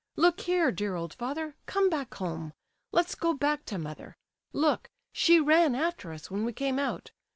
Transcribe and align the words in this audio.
Look 0.15 0.41
here, 0.41 0.71
dear 0.71 0.95
old 0.95 1.13
father, 1.13 1.53
come 1.67 1.87
back 1.87 2.15
home! 2.15 2.53
Let's 2.91 3.13
go 3.13 3.35
back 3.35 3.65
to 3.65 3.77
mother. 3.77 4.15
Look, 4.51 4.89
she 5.13 5.39
ran 5.39 5.75
after 5.75 6.11
us 6.11 6.31
when 6.31 6.43
we 6.43 6.53
came 6.53 6.79
out. 6.79 7.11